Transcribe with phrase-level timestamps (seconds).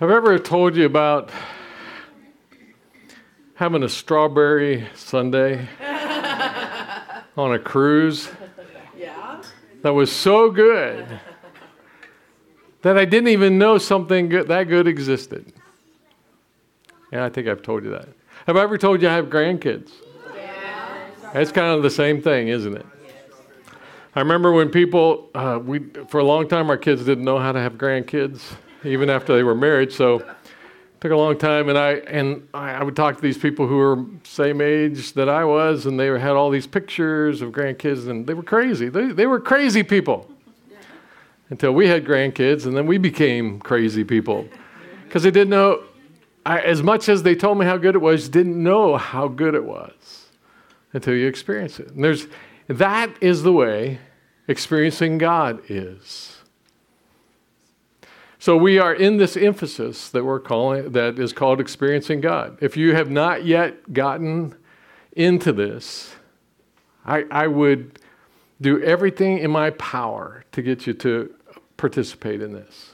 [0.00, 1.30] I've ever told you about
[3.54, 5.66] having a strawberry sundae
[7.36, 8.30] on a cruise
[8.96, 9.42] Yeah.
[9.82, 11.04] that was so good
[12.82, 15.52] that I didn't even know something good, that good existed.
[17.12, 18.08] Yeah, I think I've told you that.
[18.46, 19.90] Have I ever told you I have grandkids?
[21.34, 22.86] It's kind of the same thing, isn't it?
[24.14, 27.50] I remember when people, uh, we for a long time, our kids didn't know how
[27.52, 28.40] to have grandkids,
[28.84, 29.92] even after they were married.
[29.92, 30.26] So it
[31.00, 34.04] took a long time, and I and I, would talk to these people who were
[34.24, 38.34] same age that I was, and they had all these pictures of grandkids, and they
[38.34, 38.88] were crazy.
[38.88, 40.30] They they were crazy people
[41.50, 44.48] until we had grandkids, and then we became crazy people
[45.04, 45.84] because they didn't know.
[46.46, 49.54] I, as much as they told me how good it was, didn't know how good
[49.54, 50.28] it was
[50.94, 51.88] until you experience it.
[51.90, 52.26] And there's
[52.68, 53.98] that is the way
[54.46, 56.37] experiencing God is.
[58.40, 62.56] So we are in this emphasis that we're calling that is called experiencing God.
[62.60, 64.54] If you have not yet gotten
[65.12, 66.14] into this,
[67.04, 67.98] I, I would
[68.60, 71.34] do everything in my power to get you to
[71.76, 72.92] participate in this.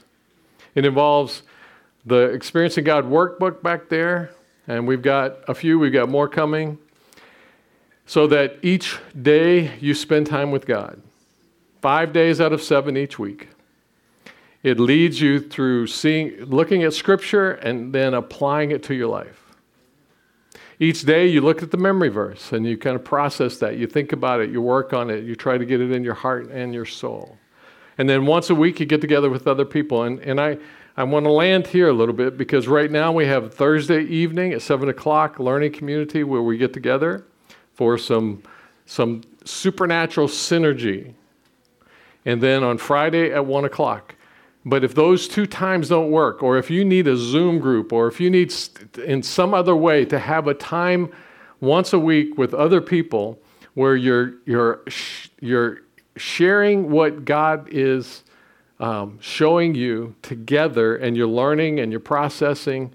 [0.73, 1.43] It involves
[2.05, 4.31] the Experiencing God workbook back there,
[4.67, 6.77] and we've got a few, we've got more coming,
[8.07, 11.01] so that each day you spend time with God.
[11.81, 13.49] Five days out of seven each week.
[14.65, 19.53] It leads you through seeing, looking at Scripture and then applying it to your life.
[20.79, 23.77] Each day you look at the memory verse and you kind of process that.
[23.77, 26.15] You think about it, you work on it, you try to get it in your
[26.15, 27.37] heart and your soul.
[27.99, 30.01] And then once a week you get together with other people.
[30.01, 30.57] And, and I,
[30.97, 34.51] I want to land here a little bit because right now we have Thursday evening
[34.51, 37.23] at 7 o'clock learning community where we get together
[37.75, 38.41] for some,
[38.87, 41.13] some supernatural synergy.
[42.25, 44.15] And then on Friday at 1 o'clock.
[44.65, 48.07] But if those two times don't work, or if you need a Zoom group, or
[48.07, 51.11] if you need st- in some other way to have a time
[51.61, 53.39] once a week with other people
[53.75, 55.81] where you're, you're, sh- you're
[56.17, 58.23] sharing what God is
[58.79, 62.91] um, showing you together and you're learning and you're processing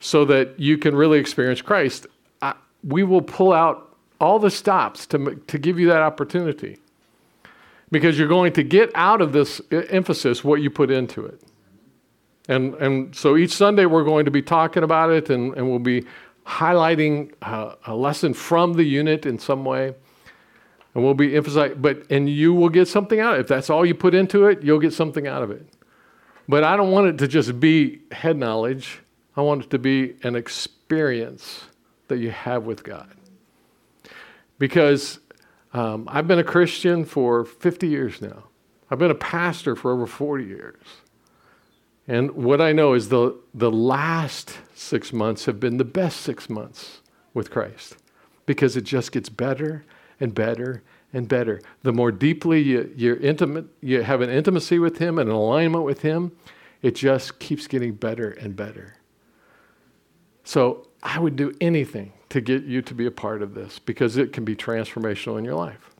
[0.00, 2.08] so that you can really experience Christ,
[2.42, 6.78] I, we will pull out all the stops to, to give you that opportunity
[7.94, 11.40] because you're going to get out of this emphasis what you put into it.
[12.48, 15.78] And, and so each Sunday we're going to be talking about it and, and we'll
[15.78, 16.04] be
[16.44, 19.94] highlighting uh, a lesson from the unit in some way.
[20.94, 23.42] And we'll be emphasizing, but, and you will get something out of it.
[23.42, 25.64] If that's all you put into it, you'll get something out of it.
[26.48, 29.02] But I don't want it to just be head knowledge.
[29.36, 31.62] I want it to be an experience
[32.08, 33.08] that you have with God.
[34.58, 35.20] Because
[35.74, 38.44] um, I've been a Christian for 50 years now.
[38.90, 40.80] I've been a pastor for over 40 years.
[42.06, 46.48] And what I know is the, the last six months have been the best six
[46.48, 47.00] months
[47.32, 47.96] with Christ
[48.46, 49.84] because it just gets better
[50.20, 51.60] and better and better.
[51.82, 55.84] The more deeply you, you're intimate, you have an intimacy with Him and an alignment
[55.84, 56.32] with Him,
[56.82, 58.96] it just keeps getting better and better.
[60.44, 64.16] So I would do anything to get you to be a part of this because
[64.16, 65.94] it can be transformational in your life.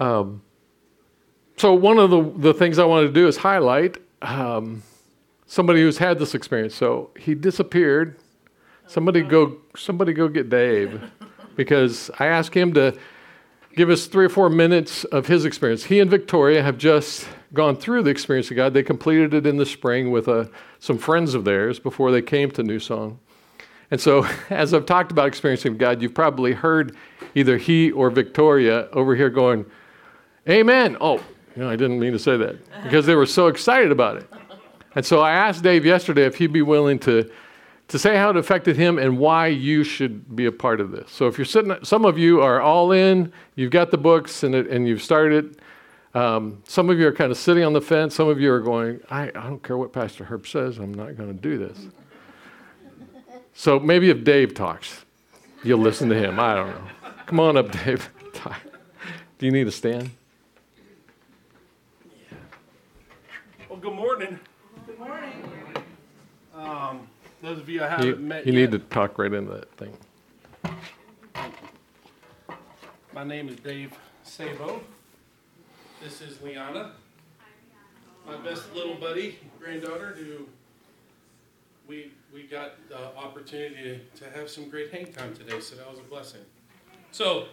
[0.00, 0.42] Um,
[1.56, 4.82] so, one of the, the things I wanted to do is highlight um,
[5.46, 6.74] somebody who's had this experience.
[6.74, 8.16] So, he disappeared.
[8.88, 11.00] Somebody go, somebody go get Dave
[11.54, 12.98] because I asked him to
[13.76, 15.84] give us three or four minutes of his experience.
[15.84, 18.74] He and Victoria have just gone through the experience of God.
[18.74, 20.46] They completed it in the spring with uh,
[20.80, 23.20] some friends of theirs before they came to New Song.
[23.90, 26.96] And so, as I've talked about experiencing God, you've probably heard
[27.34, 29.64] either he or Victoria over here going,
[30.48, 30.96] Amen.
[31.00, 31.16] Oh,
[31.54, 34.28] you know, I didn't mean to say that because they were so excited about it.
[34.94, 37.30] And so I asked Dave yesterday if he'd be willing to,
[37.88, 41.10] to say how it affected him and why you should be a part of this.
[41.10, 44.54] So if you're sitting, some of you are all in, you've got the books and,
[44.54, 45.60] it, and you've started.
[46.14, 48.14] Um, some of you are kind of sitting on the fence.
[48.16, 51.16] Some of you are going, I, I don't care what Pastor Herb says, I'm not
[51.16, 51.78] going to do this.
[53.60, 55.04] So maybe if Dave talks,
[55.62, 56.40] you'll listen to him.
[56.40, 56.88] I don't know.
[57.26, 58.08] Come on up, Dave.
[59.38, 60.08] Do you need a stand?
[62.08, 62.38] Yeah.
[63.68, 64.40] Well, good morning.
[64.86, 65.44] Good morning.
[66.54, 67.06] Um,
[67.42, 69.70] those of you I haven't You, met you yet, need to talk right into that
[69.72, 69.94] thing.
[73.12, 73.92] my name is Dave
[74.22, 74.80] Sabo.
[76.02, 76.92] This is Liana,
[78.26, 80.46] my best little buddy, granddaughter, who
[81.90, 85.98] we we got the opportunity to, have some great hang time today, so that was
[85.98, 86.40] a blessing.
[87.10, 87.46] So,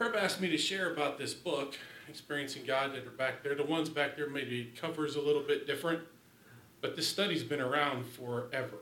[0.00, 1.78] Herb asked me to share about this book,
[2.08, 3.54] Experiencing God, that are back there.
[3.54, 6.00] The ones back there maybe covers a little bit different.
[6.80, 8.78] but this study's been around forever.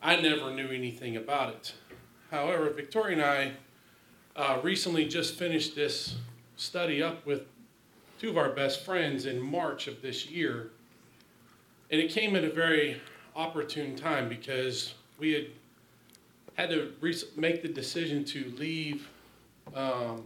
[0.00, 1.74] I never knew anything about it.
[2.30, 3.52] However, Victoria and I
[4.36, 6.16] uh, recently just finished this
[6.56, 7.42] study up with
[8.20, 10.70] two of our best friends in March of this year.
[11.90, 13.00] And it came at a very
[13.34, 15.46] opportune time because we had
[16.54, 19.08] had to re- make the decision to leave
[19.74, 20.24] um,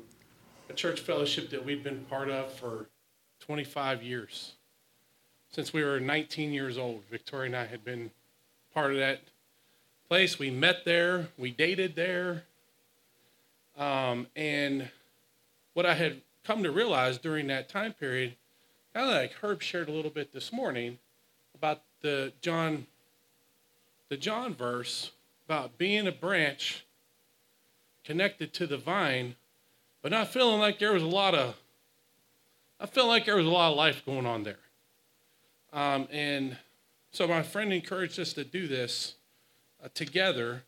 [0.68, 2.86] a church fellowship that we'd been part of for
[3.40, 4.52] 25 years.
[5.50, 8.10] Since we were 19 years old, Victoria and I had been
[8.74, 9.20] part of that
[10.08, 10.38] place.
[10.38, 12.44] We met there, we dated there.
[13.78, 14.88] Um, and
[15.74, 18.36] what I had come to realize during that time period,
[18.94, 20.98] kind of like Herb shared a little bit this morning
[21.54, 22.86] about the John,
[24.08, 25.10] the John verse
[25.46, 26.84] about being a branch
[28.04, 29.34] connected to the vine,
[30.02, 31.56] but not feeling like there was a lot of,
[32.78, 34.58] I felt like there was a lot of life going on there.
[35.72, 36.56] Um, and
[37.10, 39.14] so my friend encouraged us to do this
[39.82, 40.62] uh, together.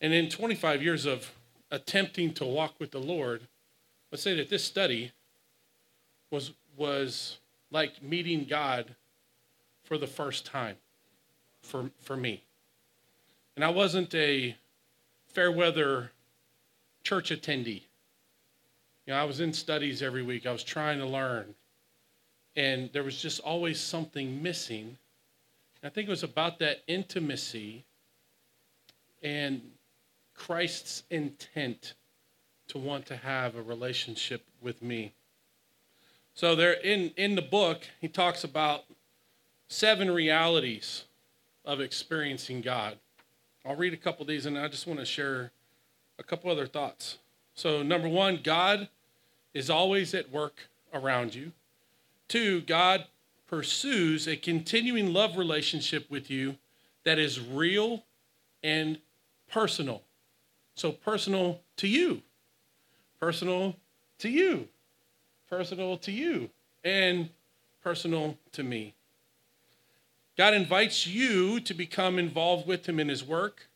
[0.00, 1.30] And in 25 years of
[1.70, 3.42] attempting to walk with the Lord,
[4.10, 5.12] let's say that this study
[6.30, 7.38] was, was
[7.70, 8.94] like meeting God
[9.84, 10.76] for the first time
[11.70, 12.42] for, for me.
[13.56, 14.56] And I wasn't a
[15.28, 16.10] fair weather
[17.04, 17.82] church attendee.
[19.06, 20.46] You know, I was in studies every week.
[20.46, 21.54] I was trying to learn.
[22.56, 24.98] And there was just always something missing.
[25.82, 27.84] And I think it was about that intimacy
[29.22, 29.62] and
[30.34, 31.94] Christ's intent
[32.68, 35.12] to want to have a relationship with me.
[36.34, 38.84] So there in, in the book, he talks about
[39.68, 41.04] seven realities
[41.64, 42.98] of experiencing God.
[43.64, 45.52] I'll read a couple of these and I just want to share
[46.18, 47.18] a couple other thoughts.
[47.54, 48.88] So, number one, God
[49.52, 51.52] is always at work around you.
[52.28, 53.04] Two, God
[53.48, 56.56] pursues a continuing love relationship with you
[57.04, 58.04] that is real
[58.62, 58.98] and
[59.50, 60.02] personal.
[60.74, 62.22] So, personal to you,
[63.18, 63.76] personal
[64.18, 64.68] to you,
[65.48, 66.50] personal to you,
[66.84, 67.28] and
[67.82, 68.94] personal to me.
[70.40, 73.68] God invites you to become involved with Him in His work.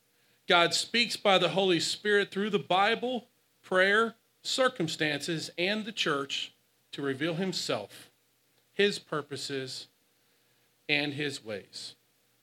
[0.48, 3.26] God speaks by the Holy Spirit through the Bible,
[3.62, 6.54] prayer, circumstances, and the church
[6.92, 8.08] to reveal Himself,
[8.72, 9.88] His purposes,
[10.88, 11.96] and His ways.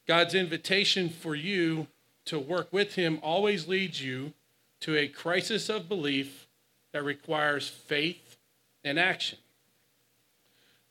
[0.07, 1.87] God's invitation for you
[2.25, 4.33] to work with Him always leads you
[4.81, 6.45] to a crisis of belief
[6.91, 8.37] that requires faith
[8.83, 9.39] and action.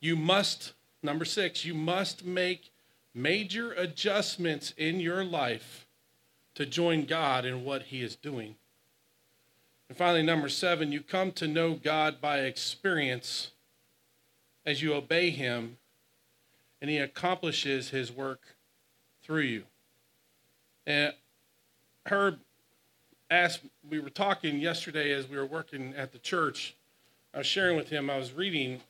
[0.01, 2.70] You must, number six, you must make
[3.15, 5.87] major adjustments in your life
[6.55, 8.57] to join God in what He is doing.
[9.89, 13.51] And finally, number seven, you come to know God by experience
[14.65, 15.79] as you obey Him
[16.81, 18.57] and He accomplishes His work
[19.23, 19.65] through you.
[20.87, 21.15] And
[22.07, 22.39] Herb
[23.31, 26.75] asked, we were talking yesterday as we were working at the church.
[27.33, 28.81] I was sharing with him, I was reading,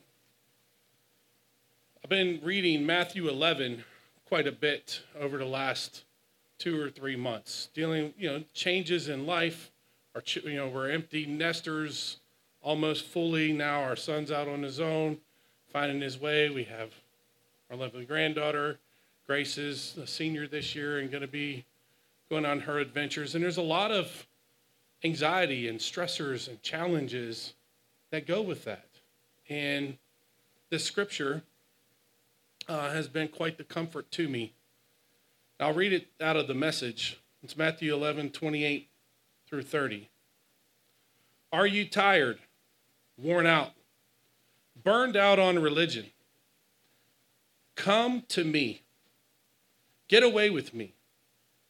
[2.03, 3.85] I've been reading Matthew 11
[4.31, 6.05] quite a bit over the last
[6.57, 9.73] two or three months, dealing, you know, changes in life.
[10.15, 12.19] Our, you know, we're empty nesters
[12.63, 13.81] almost fully now.
[13.81, 15.19] Our son's out on his own,
[15.73, 16.49] finding his way.
[16.49, 16.91] We have
[17.71, 18.79] our lovely granddaughter.
[19.27, 21.65] Grace is a senior this year and going to be
[22.31, 23.35] going on her adventures.
[23.35, 24.29] And there's a lot of
[25.03, 27.55] anxiety and stressors and challenges
[28.13, 28.87] that go with that.
[29.49, 29.99] And
[30.69, 31.43] this scripture
[32.71, 34.53] uh, has been quite the comfort to me.
[35.59, 37.21] I'll read it out of the message.
[37.43, 38.89] It's Matthew 11, 28
[39.49, 40.09] through 30.
[41.53, 42.39] Are you tired,
[43.19, 43.73] worn out,
[44.85, 46.07] burned out on religion?
[47.75, 48.83] Come to me.
[50.07, 50.95] Get away with me,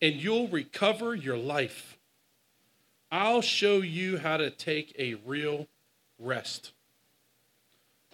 [0.02, 1.96] and you'll recover your life.
[3.10, 5.66] I'll show you how to take a real
[6.18, 6.72] rest.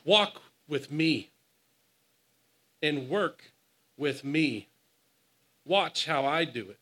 [0.04, 1.30] Walk with me
[2.82, 3.52] and work
[3.96, 4.68] with me.
[5.64, 6.78] Watch how I do it.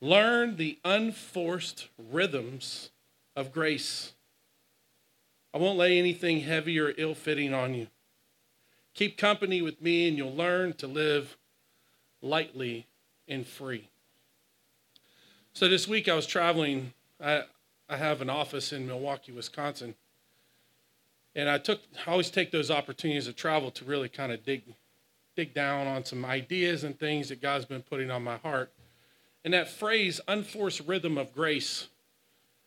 [0.00, 2.90] Learn the unforced rhythms
[3.36, 4.12] of grace.
[5.52, 7.88] I won't lay anything heavy or ill fitting on you.
[8.94, 11.36] Keep company with me, and you'll learn to live
[12.22, 12.86] lightly
[13.28, 13.88] and free.
[15.52, 16.92] So this week I was traveling.
[17.20, 17.42] I,
[17.88, 19.94] I have an office in Milwaukee, Wisconsin.
[21.34, 24.62] And I took I always take those opportunities to travel to really kind of dig
[25.36, 28.72] dig down on some ideas and things that God's been putting on my heart.
[29.44, 31.88] And that phrase, unforced rhythm of grace,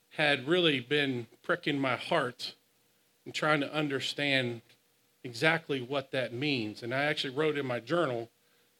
[0.09, 2.55] had really been pricking my heart
[3.25, 4.61] and trying to understand
[5.23, 6.83] exactly what that means.
[6.83, 8.29] And I actually wrote in my journal,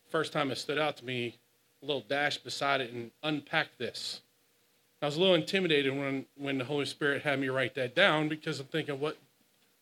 [0.09, 1.37] first time it stood out to me,
[1.81, 4.21] a little dash beside it and unpack this.
[5.01, 8.29] I was a little intimidated when, when the Holy Spirit had me write that down
[8.29, 9.17] because I'm thinking, what,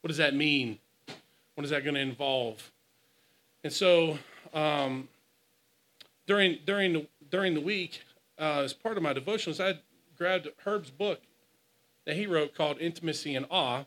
[0.01, 0.79] what does that mean?
[1.55, 2.72] What is that going to involve?
[3.63, 4.17] And so
[4.53, 5.08] um,
[6.27, 8.01] during, during, the, during the week,
[8.39, 9.79] uh, as part of my devotions, I
[10.17, 11.22] grabbed Herb's book
[12.05, 13.86] that he wrote called Intimacy and Awe.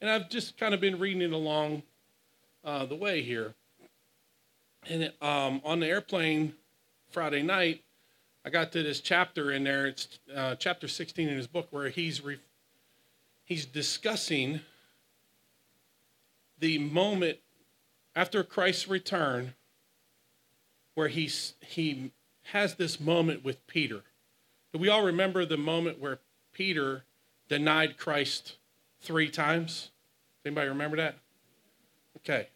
[0.00, 1.82] And I've just kind of been reading it along
[2.64, 3.54] uh, the way here.
[4.88, 6.54] And um, on the airplane
[7.10, 7.82] Friday night,
[8.44, 9.86] I got to this chapter in there.
[9.86, 12.40] It's uh, chapter 16 in his book where he's re-
[13.44, 14.60] he's discussing
[16.64, 17.36] the moment
[18.16, 19.52] after Christ's return,
[20.94, 22.10] where he's he
[22.44, 24.00] has this moment with Peter.
[24.72, 26.20] Do we all remember the moment where
[26.54, 27.04] Peter
[27.50, 28.56] denied Christ
[29.02, 29.90] three times?
[30.46, 31.16] Anybody remember that?
[32.16, 32.48] Okay.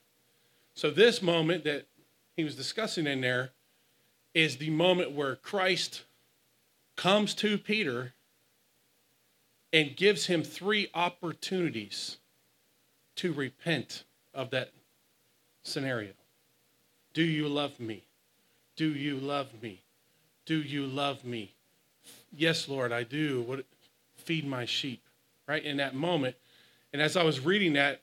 [0.73, 1.87] So this moment that
[2.35, 3.51] he was discussing in there
[4.33, 6.05] is the moment where Christ
[6.97, 8.15] comes to Peter
[9.71, 12.17] and gives him three opportunities
[13.19, 14.71] to repent of that
[15.63, 16.13] scenario.
[17.15, 18.05] Do you love me?
[18.77, 19.83] Do you love me?
[20.47, 21.55] Do you love me?
[22.33, 23.43] Yes, Lord, I do.
[23.43, 23.65] What
[24.17, 25.03] feed my sheep,
[25.47, 25.65] right?
[25.65, 26.37] In that moment.
[26.93, 28.01] And as I was reading that,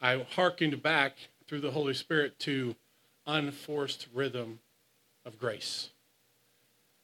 [0.00, 1.16] I hearkened back
[1.46, 2.76] through the Holy Spirit to
[3.26, 4.60] unforced rhythm
[5.24, 5.90] of grace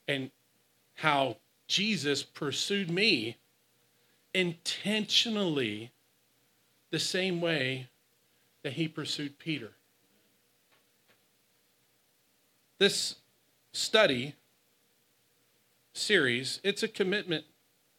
[0.06, 0.30] and
[0.94, 1.36] how
[1.66, 3.38] Jesus pursued me
[4.34, 5.90] intentionally
[6.92, 7.88] the same way
[8.62, 9.70] that he pursued Peter.
[12.78, 13.16] This
[13.72, 14.34] study
[15.94, 17.44] series, it's a commitment.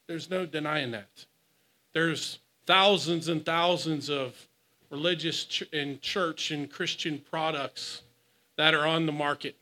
[0.08, 1.26] There's no denying that.
[1.94, 4.48] There's thousands and thousands of
[4.92, 8.04] religious ch- and church and Christian products
[8.58, 9.56] that are on the market.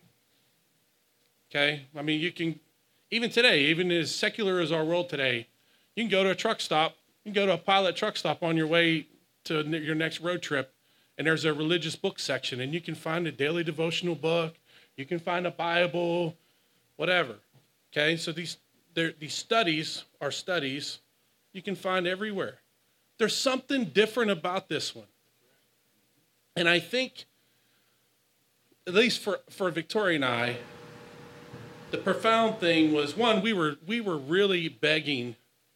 [1.50, 1.86] Okay?
[1.96, 2.60] I mean, you can,
[3.12, 5.48] even today, even as secular as our world today,
[5.96, 8.44] you can go to a truck stop, you can go to a pilot truck stop
[8.44, 9.08] on your way
[9.46, 10.74] to your next road trip,
[11.18, 14.56] and there's a religious book section, and you can find a daily devotional book,
[14.98, 16.36] you can find a Bible,
[16.96, 17.36] whatever.
[17.92, 18.18] Okay?
[18.18, 18.58] So these,
[18.94, 21.00] these studies are studies
[21.54, 22.60] you can find everywhere.
[23.18, 25.06] There's something different about this one.
[26.56, 27.26] And I think,
[28.88, 30.58] at least for, for Victoria and I,
[31.92, 35.36] the profound thing was one, we were we were really begging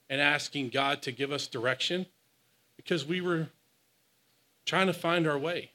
[0.10, 2.05] and asking God to give us direction
[2.77, 3.50] because we were
[4.65, 5.72] trying to find our way.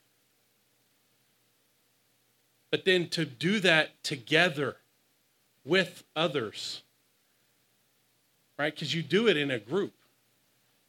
[2.70, 4.76] But then to do that together
[5.64, 6.82] with others,
[8.58, 8.74] right?
[8.74, 9.92] Because you do it in a group.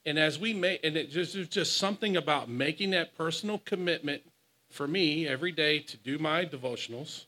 [0.06, 4.22] And as we make, and it just, just something about making that personal commitment
[4.70, 7.26] for me every day to do my devotionals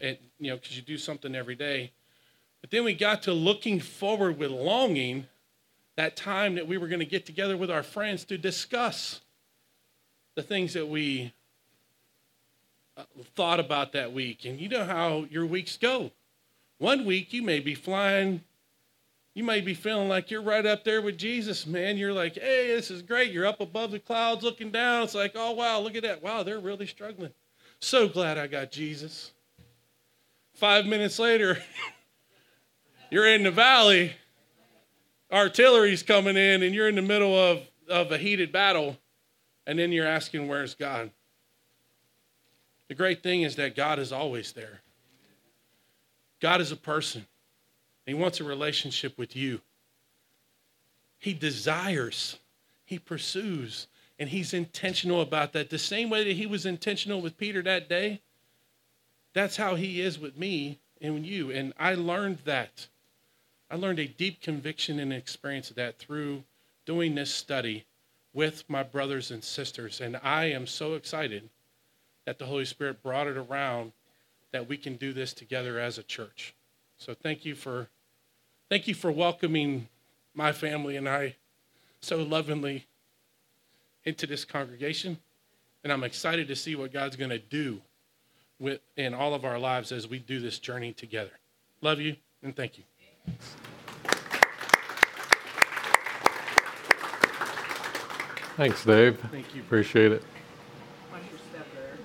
[0.00, 1.92] and you know, because you do something every day.
[2.60, 5.26] But then we got to looking forward with longing
[5.96, 9.20] that time that we were going to get together with our friends to discuss
[10.38, 11.32] the things that we
[12.96, 13.02] uh,
[13.34, 14.44] thought about that week.
[14.44, 16.12] And you know how your weeks go.
[16.78, 18.42] One week you may be flying,
[19.34, 21.96] you may be feeling like you're right up there with Jesus, man.
[21.96, 23.32] You're like, hey, this is great.
[23.32, 25.02] You're up above the clouds looking down.
[25.02, 26.22] It's like, oh, wow, look at that.
[26.22, 27.32] Wow, they're really struggling.
[27.80, 29.32] So glad I got Jesus.
[30.54, 31.58] Five minutes later,
[33.10, 34.12] you're in the valley,
[35.32, 38.98] artillery's coming in, and you're in the middle of, of a heated battle,
[39.68, 41.10] and then you're asking, Where's God?
[42.88, 44.80] The great thing is that God is always there.
[46.40, 47.26] God is a person,
[48.06, 49.60] He wants a relationship with you.
[51.18, 52.38] He desires,
[52.84, 53.86] He pursues,
[54.18, 55.68] and He's intentional about that.
[55.68, 58.22] The same way that He was intentional with Peter that day,
[59.34, 61.52] that's how he is with me and you.
[61.52, 62.88] And I learned that.
[63.70, 66.42] I learned a deep conviction and experience of that through
[66.86, 67.84] doing this study
[68.32, 70.00] with my brothers and sisters.
[70.00, 71.48] And I am so excited
[72.26, 73.92] that the Holy Spirit brought it around
[74.52, 76.54] that we can do this together as a church.
[76.98, 77.88] So thank you for
[78.68, 79.88] thank you for welcoming
[80.34, 81.36] my family and I
[82.00, 82.86] so lovingly
[84.04, 85.18] into this congregation.
[85.84, 87.80] And I'm excited to see what God's going to do
[88.58, 91.32] with, in all of our lives as we do this journey together.
[91.80, 92.84] Love you and thank you.
[98.58, 99.20] Thanks, Dave.
[99.30, 99.60] Thank you.
[99.60, 100.24] Appreciate it.
[101.12, 101.96] Watch your step there.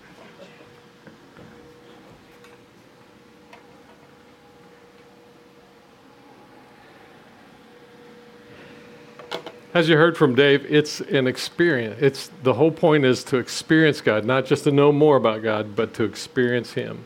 [9.73, 11.97] As you heard from Dave, it's an experience.
[11.99, 15.75] It's the whole point is to experience God, not just to know more about God,
[15.75, 17.03] but to experience Him.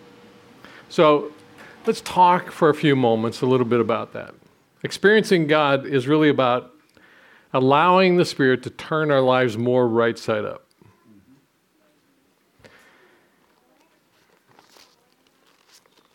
[0.89, 1.31] So
[1.85, 4.35] let's talk for a few moments a little bit about that.
[4.83, 6.73] Experiencing God is really about
[7.53, 10.63] allowing the Spirit to turn our lives more right side up.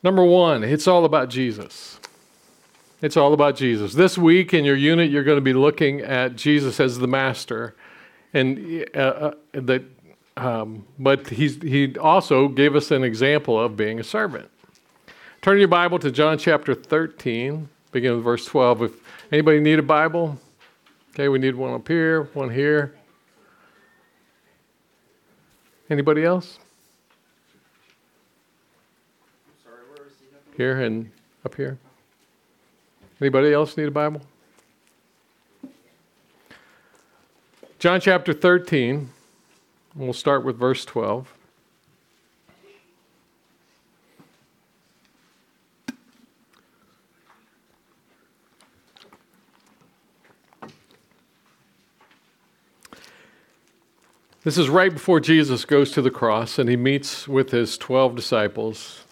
[0.03, 2.01] Number one, it's all about Jesus.
[3.01, 3.95] It's all about Jesus.
[3.95, 7.75] This week in your unit, you're going to be looking at Jesus as the master,
[8.33, 9.85] and uh, uh, that.
[10.35, 14.49] Um, but he's, he also gave us an example of being a servant.
[15.43, 18.83] Turn your Bible to John chapter 13, begin with verse 12.
[18.83, 18.93] If
[19.31, 20.39] anybody need a Bible,
[21.15, 22.95] okay, we need one up here, one here.
[25.91, 26.59] Anybody else?
[30.57, 31.11] Here and
[31.45, 31.79] up here.
[33.21, 34.23] Anybody else need a Bible?
[37.79, 39.11] John chapter 13,
[39.97, 41.33] we'll start with verse 12.
[54.45, 58.17] This is right before Jesus goes to the cross and he meets with his 12
[58.17, 59.05] disciples.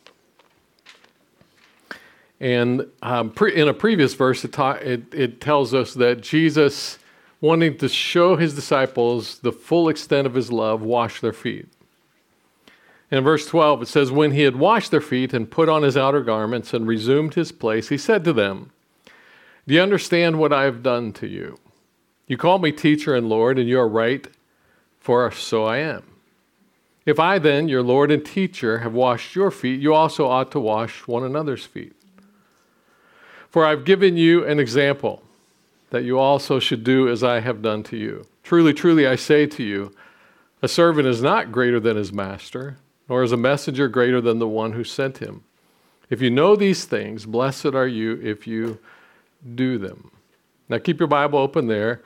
[2.40, 6.98] And um, pre- in a previous verse, it, ta- it, it tells us that Jesus,
[7.40, 11.68] wanting to show his disciples the full extent of his love, washed their feet.
[13.12, 15.96] In verse 12, it says, When he had washed their feet and put on his
[15.96, 18.72] outer garments and resumed his place, he said to them,
[19.68, 21.58] Do you understand what I have done to you?
[22.26, 24.26] You call me teacher and Lord, and you are right,
[25.00, 26.04] for so I am.
[27.06, 30.60] If I then, your Lord and teacher, have washed your feet, you also ought to
[30.60, 31.94] wash one another's feet.
[33.48, 35.22] For I've given you an example
[35.90, 38.26] that you also should do as I have done to you.
[38.44, 39.92] Truly, truly, I say to you,
[40.62, 42.76] a servant is not greater than his master,
[43.08, 45.42] nor is a messenger greater than the one who sent him.
[46.10, 48.78] If you know these things, blessed are you if you
[49.54, 50.10] do them.
[50.68, 52.02] Now keep your Bible open there.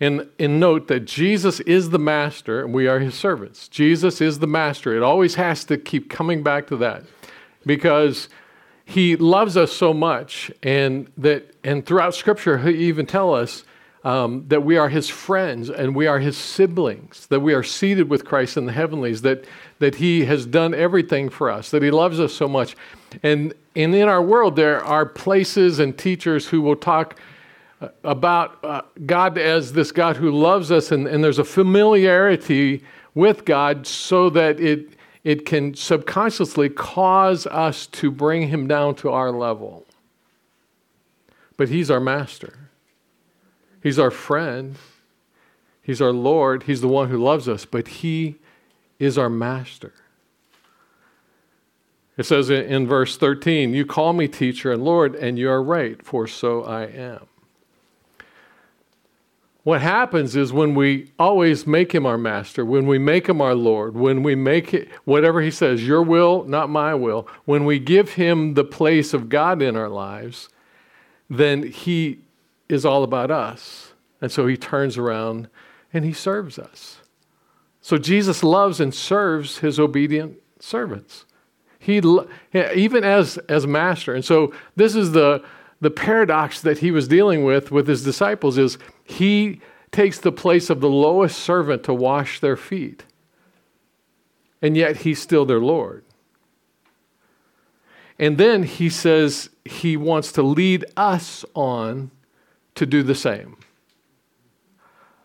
[0.00, 3.68] And, and note that Jesus is the master and we are his servants.
[3.68, 4.96] Jesus is the master.
[4.96, 7.04] It always has to keep coming back to that
[7.66, 8.30] because
[8.90, 13.62] he loves us so much, and that and throughout Scripture, he even tell us
[14.02, 18.10] um, that we are his friends and we are his siblings, that we are seated
[18.10, 19.44] with Christ in the heavenlies, that
[19.78, 22.74] that he has done everything for us, that he loves us so much,
[23.22, 27.16] and and in our world there are places and teachers who will talk
[28.04, 32.82] about uh, God as this God who loves us, and, and there's a familiarity
[33.14, 34.90] with God so that it
[35.22, 39.84] it can subconsciously cause us to bring him down to our level.
[41.56, 42.70] But he's our master,
[43.82, 44.76] he's our friend,
[45.82, 48.36] he's our Lord, he's the one who loves us, but he
[48.98, 49.92] is our master.
[52.16, 56.02] It says in verse 13, You call me teacher and Lord, and you are right,
[56.04, 57.26] for so I am.
[59.62, 63.54] What happens is when we always make him our master, when we make him our
[63.54, 67.78] Lord, when we make it whatever he says, your will, not my will, when we
[67.78, 70.48] give him the place of God in our lives,
[71.28, 72.20] then he
[72.68, 73.92] is all about us.
[74.20, 75.48] And so he turns around
[75.92, 77.00] and he serves us.
[77.82, 81.26] So Jesus loves and serves his obedient servants.
[81.78, 81.96] He
[82.54, 84.14] even as as master.
[84.14, 85.42] And so this is the
[85.80, 89.60] the paradox that he was dealing with with his disciples is he
[89.92, 93.04] takes the place of the lowest servant to wash their feet.
[94.62, 96.04] And yet he's still their Lord.
[98.18, 102.10] And then he says he wants to lead us on
[102.74, 103.56] to do the same.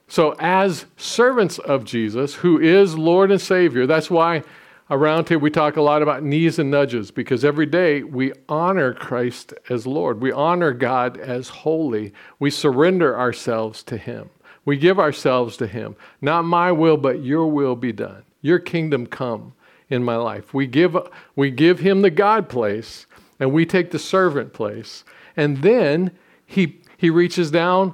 [0.08, 4.44] So, as servants of Jesus, who is Lord and Savior, that's why
[4.90, 8.94] around here we talk a lot about knees and nudges because every day we honor
[8.94, 10.22] Christ as Lord.
[10.22, 12.14] We honor God as holy.
[12.40, 14.30] We surrender ourselves to Him.
[14.64, 15.96] We give ourselves to Him.
[16.22, 18.24] Not my will, but your will be done.
[18.42, 19.54] Your kingdom come
[19.90, 20.54] in my life.
[20.54, 20.98] We give,
[21.36, 23.06] we give Him the God place
[23.40, 25.04] and we take the servant place.
[25.36, 26.12] And then
[26.46, 27.94] He, he reaches down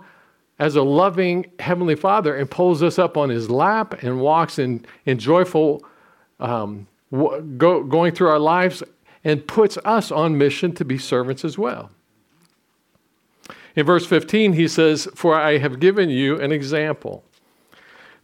[0.59, 4.85] as a loving Heavenly Father and pulls us up on His lap and walks in,
[5.05, 5.83] in joyful
[6.41, 6.87] um,
[7.57, 8.83] go, going through our lives
[9.23, 11.91] and puts us on mission to be servants as well.
[13.75, 17.23] In verse 15, he says, For I have given you an example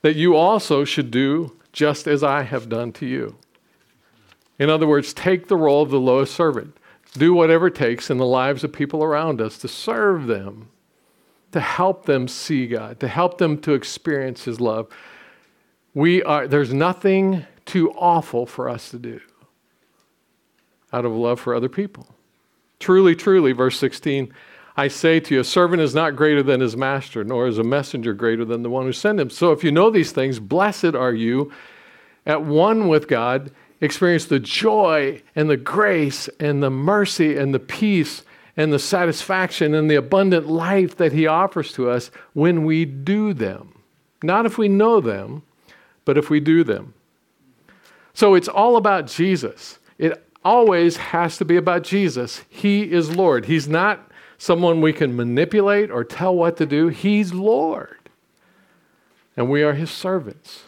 [0.02, 3.38] that you also should do just as I have done to you.
[4.60, 6.76] In other words, take the role of the lowest servant.
[7.14, 10.70] Do whatever it takes in the lives of people around us to serve them
[11.52, 14.88] to help them see God, to help them to experience His love.
[15.94, 19.20] We are, there's nothing too awful for us to do
[20.94, 22.08] out of love for other people.
[22.80, 24.34] Truly, truly, verse 16,
[24.76, 27.64] I say to you, a servant is not greater than his master, nor is a
[27.64, 29.30] messenger greater than the one who sent him.
[29.30, 31.52] So if you know these things, blessed are you
[32.26, 33.52] at one with God,
[33.82, 38.24] experience the joy and the grace and the mercy and the peace
[38.56, 43.34] and the satisfaction and the abundant life that he offers to us when we do
[43.34, 43.74] them.
[44.24, 45.44] Not if we know them,
[46.06, 46.94] but if we do them.
[48.18, 49.78] So it's all about Jesus.
[50.00, 52.42] It always has to be about Jesus.
[52.50, 53.46] He is Lord.
[53.46, 56.88] He's not someone we can manipulate or tell what to do.
[56.88, 58.10] He's Lord.
[59.36, 60.64] And we are his servants.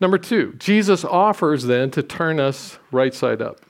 [0.00, 3.60] Number two, Jesus offers then to turn us right side up.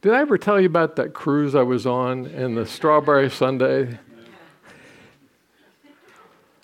[0.00, 3.98] Did I ever tell you about that cruise I was on and the strawberry sundae?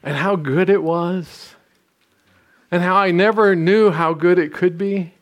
[0.02, 1.53] And how good it was?
[2.74, 5.14] And how I never knew how good it could be?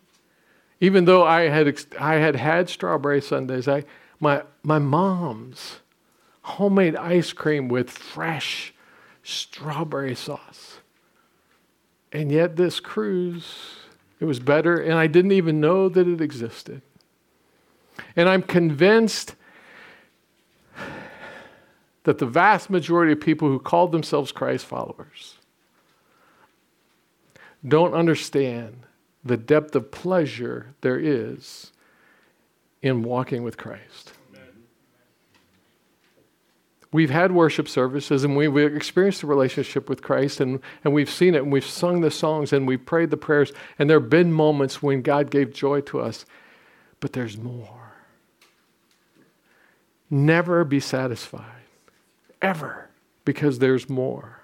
[0.81, 3.85] Even though I had, I had had strawberry sundaes, I,
[4.19, 5.81] my, my mom's
[6.41, 8.73] homemade ice cream with fresh
[9.23, 10.79] strawberry sauce.
[12.11, 13.75] And yet, this cruise,
[14.19, 16.81] it was better, and I didn't even know that it existed.
[18.17, 19.35] And I'm convinced
[22.05, 25.37] that the vast majority of people who call themselves Christ followers
[27.67, 28.83] don't understand
[29.25, 31.73] the depth of pleasure there is
[32.83, 34.13] in walking with Christ.
[36.93, 41.35] We've had worship services and we've experienced a relationship with Christ and, and we've seen
[41.35, 44.31] it and we've sung the songs and we've prayed the prayers and there have been
[44.31, 46.27] moments when God gave joy to us.
[47.01, 47.95] But there's more.
[50.11, 51.63] Never be satisfied,
[52.43, 52.91] ever,
[53.25, 54.42] because there's more.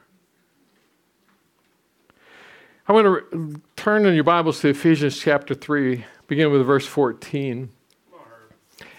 [2.89, 7.69] I want to turn in your Bibles to Ephesians chapter 3, begin with verse 14.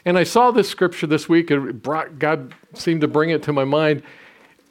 [0.06, 3.54] And I saw this scripture this week, and brought, God seemed to bring it to
[3.54, 4.04] my mind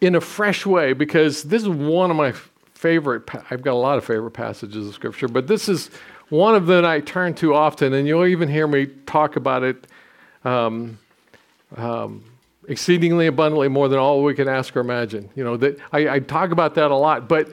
[0.01, 2.33] in a fresh way because this is one of my
[2.75, 5.91] favorite, I've got a lot of favorite passages of scripture, but this is
[6.29, 9.89] one of them I turn to often, and you'll even hear me talk about it
[10.45, 10.97] um,
[11.77, 12.23] um,
[12.69, 15.29] exceedingly abundantly more than all we can ask or imagine.
[15.35, 17.29] You know, that I, I, talk about that a lot.
[17.29, 17.49] But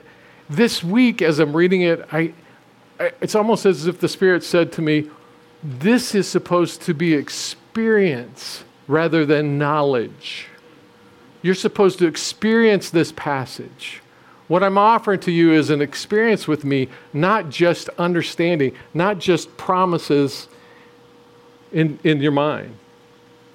[0.48, 2.32] this week, as I'm reading it, I,
[2.98, 5.10] I, it's almost as if the Spirit said to me,
[5.62, 10.46] This is supposed to be experience rather than knowledge.
[11.42, 14.02] You're supposed to experience this passage.
[14.48, 19.56] What I'm offering to you is an experience with me, not just understanding, not just
[19.56, 20.48] promises
[21.72, 22.76] in, in your mind.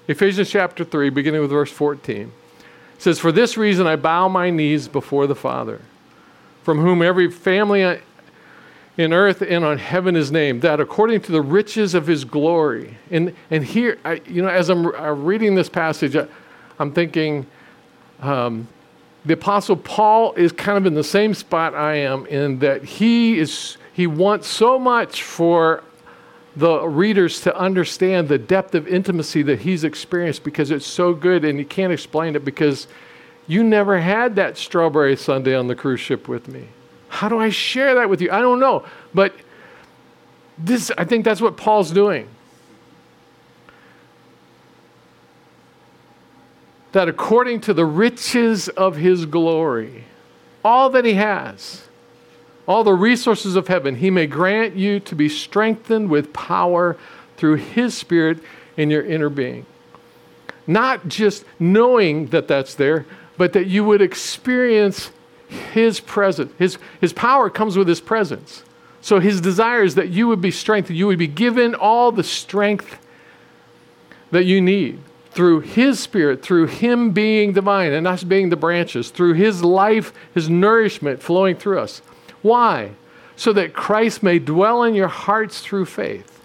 [0.06, 2.32] Ephesians chapter 3, beginning with verse 14,
[2.98, 5.80] says, For this reason I bow my knees before the Father,
[6.62, 8.00] from whom every family
[8.96, 12.96] in earth and on heaven is named, that according to the riches of his glory.
[13.10, 14.86] And, and here, I, you know, as I'm
[15.24, 16.26] reading this passage, I,
[16.78, 17.46] am thinking
[18.20, 18.68] um,
[19.24, 23.38] the Apostle Paul is kind of in the same spot I am in that he
[23.38, 25.84] is he wants so much for
[26.56, 31.44] the readers to understand the depth of intimacy that he's experienced because it's so good
[31.44, 32.86] and he can't explain it because
[33.46, 36.68] you never had that strawberry sundae on the cruise ship with me.
[37.08, 38.30] How do I share that with you?
[38.30, 38.84] I don't know.
[39.12, 39.34] But
[40.56, 42.28] this I think that's what Paul's doing.
[46.92, 50.04] That according to the riches of his glory,
[50.64, 51.88] all that he has,
[52.66, 56.96] all the resources of heaven, he may grant you to be strengthened with power
[57.36, 58.38] through his spirit
[58.76, 59.66] in your inner being.
[60.66, 63.04] Not just knowing that that's there,
[63.42, 65.10] but that you would experience
[65.72, 66.52] his presence.
[66.60, 68.62] His, his power comes with his presence.
[69.00, 70.96] So his desire is that you would be strengthened.
[70.96, 73.04] You would be given all the strength
[74.30, 75.00] that you need
[75.32, 80.12] through his spirit, through him being divine and us being the branches, through his life,
[80.34, 82.00] his nourishment flowing through us.
[82.42, 82.92] Why?
[83.34, 86.40] So that Christ may dwell in your hearts through faith.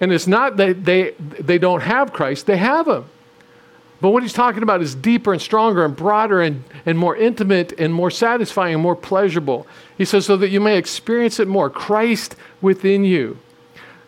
[0.00, 3.04] And it's not that they, they don't have Christ, they have him.
[4.00, 7.78] But what he's talking about is deeper and stronger and broader and, and more intimate
[7.78, 9.66] and more satisfying and more pleasurable.
[9.98, 11.68] He says, so that you may experience it more.
[11.68, 13.38] Christ within you.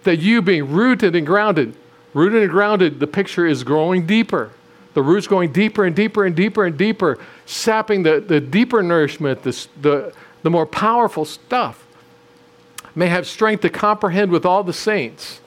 [0.04, 1.76] That you being rooted and grounded.
[2.14, 4.50] Rooted and grounded, the picture is growing deeper.
[4.94, 9.42] The roots going deeper and deeper and deeper and deeper, sapping the, the deeper nourishment,
[9.42, 11.86] the, the, the more powerful stuff.
[12.94, 15.40] May have strength to comprehend with all the saints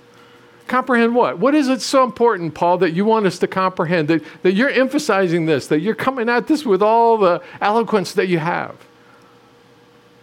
[0.67, 1.37] Comprehend what?
[1.37, 4.07] What is it so important, Paul, that you want us to comprehend?
[4.07, 8.27] That, that you're emphasizing this, that you're coming at this with all the eloquence that
[8.27, 8.75] you have.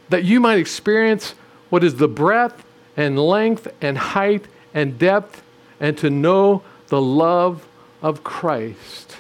[0.09, 1.35] That you might experience
[1.70, 2.64] what is the breadth
[2.96, 5.42] and length and height and depth,
[5.81, 7.66] and to know the love
[8.02, 9.16] of Christ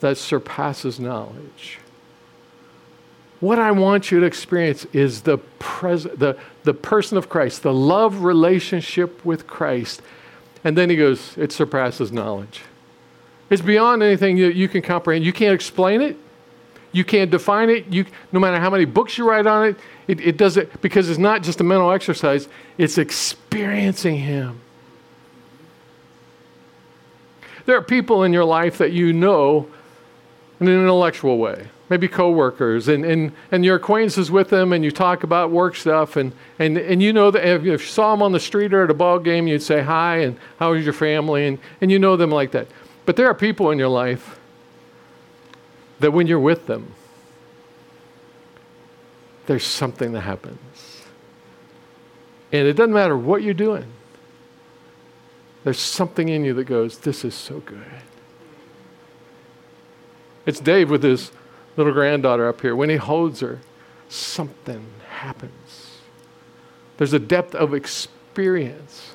[0.00, 1.78] that surpasses knowledge.
[3.40, 6.36] What I want you to experience is the, pres- the,
[6.68, 10.02] the person of Christ, the love relationship with Christ.
[10.62, 12.60] And then he goes, it surpasses knowledge.
[13.48, 15.24] It's beyond anything that you can comprehend.
[15.24, 16.18] You can't explain it.
[16.92, 17.86] You can't define it.
[17.86, 19.76] You, no matter how many books you write on it,
[20.08, 24.60] it, it does it because it's not just a mental exercise, it's experiencing Him.
[27.64, 29.70] There are people in your life that you know
[30.60, 34.90] in an intellectual way maybe coworkers and, and, and your acquaintances with them and you
[34.90, 38.32] talk about work stuff and, and, and you know that if you saw them on
[38.32, 41.46] the street or at a ball game you'd say hi and how is your family?
[41.46, 42.68] And, and you know them like that.
[43.06, 44.38] But there are people in your life
[46.00, 46.92] that when you're with them
[49.46, 51.04] there's something that happens.
[52.52, 53.92] And it doesn't matter what you're doing
[55.64, 57.84] there's something in you that goes this is so good.
[60.46, 61.30] It's Dave with his
[61.78, 63.60] little granddaughter up here, when he holds her,
[64.08, 65.98] something happens.
[66.96, 69.12] There's a depth of experience.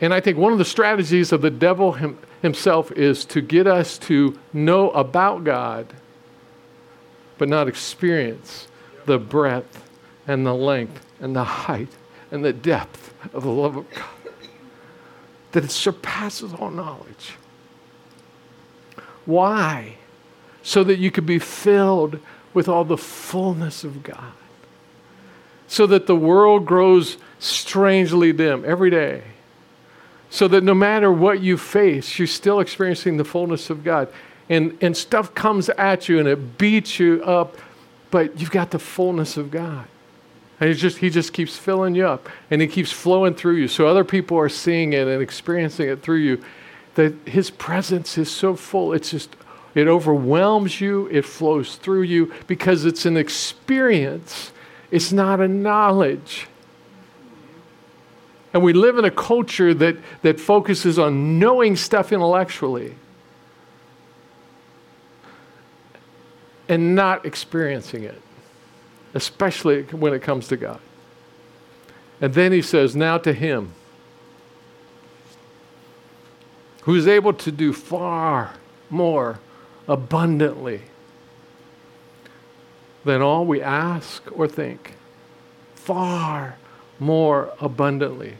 [0.00, 3.66] And I think one of the strategies of the devil him, himself is to get
[3.66, 5.92] us to know about God,
[7.38, 8.68] but not experience
[9.06, 9.88] the breadth
[10.26, 11.88] and the length and the height
[12.30, 14.34] and the depth of the love of God.
[15.52, 17.32] That it surpasses all knowledge.
[19.24, 19.96] Why?
[20.62, 22.18] So that you could be filled
[22.52, 24.32] with all the fullness of God.
[25.68, 29.22] So that the world grows strangely dim every day.
[30.28, 34.08] So that no matter what you face, you're still experiencing the fullness of God.
[34.48, 37.56] And, and stuff comes at you and it beats you up,
[38.10, 39.86] but you've got the fullness of God.
[40.58, 43.68] And just, he just keeps filling you up and he keeps flowing through you.
[43.68, 46.44] So other people are seeing it and experiencing it through you.
[46.96, 49.34] That his presence is so full, it's just
[49.74, 54.52] it overwhelms you, it flows through you because it's an experience,
[54.90, 56.48] it's not a knowledge.
[58.52, 62.96] And we live in a culture that, that focuses on knowing stuff intellectually
[66.68, 68.20] and not experiencing it,
[69.14, 70.80] especially when it comes to God.
[72.20, 73.72] And then he says, Now to him
[76.82, 78.54] who is able to do far
[78.88, 79.38] more
[79.90, 80.82] abundantly
[83.04, 84.94] than all we ask or think,
[85.74, 86.56] far
[87.00, 88.34] more abundantly.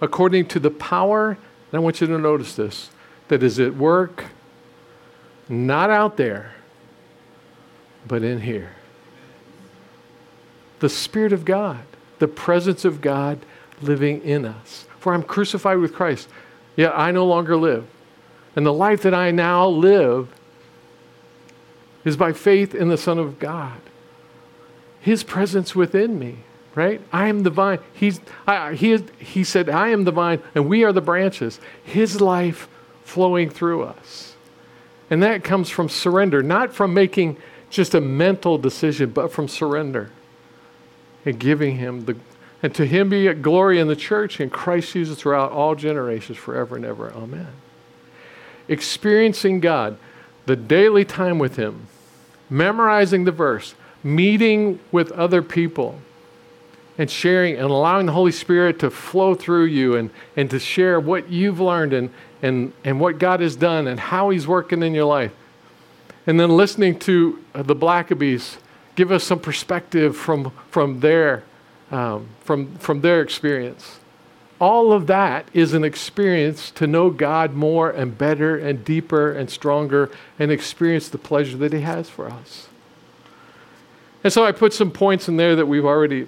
[0.00, 1.38] According to the power, and
[1.72, 2.90] I want you to notice this,
[3.26, 4.26] that is at work,
[5.48, 6.54] not out there,
[8.06, 8.76] but in here.
[10.78, 11.82] The Spirit of God,
[12.20, 13.40] the presence of God
[13.82, 14.86] living in us.
[15.00, 16.28] For I'm crucified with Christ,
[16.76, 17.88] yet I no longer live
[18.58, 20.34] and the life that I now live
[22.04, 23.80] is by faith in the Son of God.
[24.98, 26.38] His presence within me,
[26.74, 27.00] right?
[27.12, 27.78] I am the vine.
[27.92, 31.60] He's, I, he, he said, I am the vine, and we are the branches.
[31.84, 32.68] His life
[33.04, 34.34] flowing through us.
[35.08, 37.36] And that comes from surrender, not from making
[37.70, 40.10] just a mental decision, but from surrender
[41.24, 42.16] and giving Him the.
[42.60, 46.74] And to Him be glory in the church and Christ Jesus throughout all generations, forever
[46.74, 47.12] and ever.
[47.14, 47.52] Amen
[48.68, 49.96] experiencing God,
[50.46, 51.86] the daily time with Him,
[52.48, 56.00] memorizing the verse, meeting with other people,
[56.96, 60.98] and sharing and allowing the Holy Spirit to flow through you and, and to share
[60.98, 62.10] what you've learned and,
[62.42, 65.32] and, and what God has done and how He's working in your life.
[66.26, 68.58] And then listening to the Blackabys
[68.96, 71.44] give us some perspective from, from, their,
[71.92, 73.97] um, from, from their experience
[74.60, 79.48] all of that is an experience to know God more and better and deeper and
[79.48, 82.68] stronger and experience the pleasure that He has for us.
[84.24, 86.26] And so I put some points in there that we've already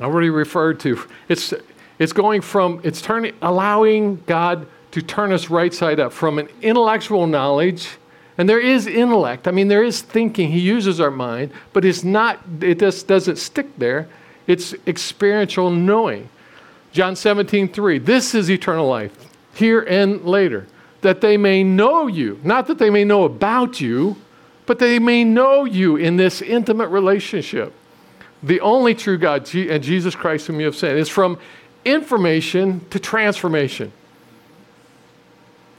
[0.00, 1.00] already referred to.
[1.28, 1.54] It's
[1.98, 6.48] it's going from it's turning allowing God to turn us right side up from an
[6.62, 7.88] intellectual knowledge
[8.36, 9.46] and there is intellect.
[9.46, 10.50] I mean there is thinking.
[10.50, 14.08] He uses our mind, but it's not it just doesn't stick there.
[14.46, 16.28] It's experiential knowing.
[16.92, 17.98] John 17, 3.
[17.98, 19.12] This is eternal life,
[19.54, 20.66] here and later,
[21.02, 22.40] that they may know you.
[22.42, 24.16] Not that they may know about you,
[24.66, 27.72] but they may know you in this intimate relationship.
[28.42, 31.38] The only true God and Jesus Christ, whom you have sent, is from
[31.84, 33.92] information to transformation.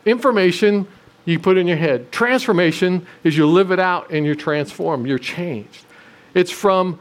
[0.06, 0.88] Information
[1.26, 2.12] you put in your head.
[2.12, 5.86] Transformation is you live it out and you're transformed, you're changed.
[6.34, 7.00] It's from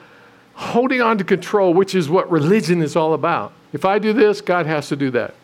[0.55, 3.53] holding on to control, which is what religion is all about.
[3.73, 5.35] If I do this, God has to do that.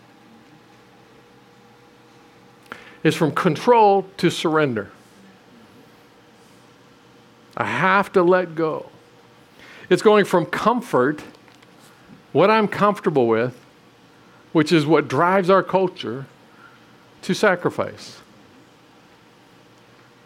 [3.02, 4.90] It's from control to surrender.
[7.56, 8.90] I have to let go.
[9.88, 11.22] It's going from comfort,
[12.32, 13.56] what I'm comfortable with,
[14.52, 16.26] which is what drives our culture,
[17.22, 18.20] to sacrifice.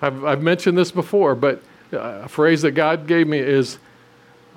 [0.01, 3.79] I've, I've mentioned this before, but uh, a phrase that God gave me is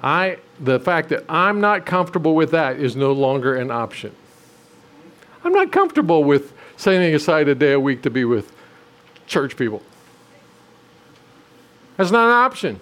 [0.03, 4.13] I, the fact that I'm not comfortable with that is no longer an option.
[5.45, 8.53] I'm not comfortable with setting aside a day a week to be with
[9.27, 9.81] church people.
[11.95, 12.79] That's not an option.